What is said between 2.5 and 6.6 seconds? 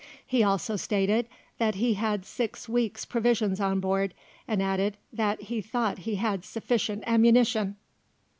weeks' provisions on board and added that he thought he had